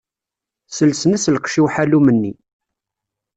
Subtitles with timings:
[0.67, 2.33] Sselsen-as lqecc i uḥallum-nni.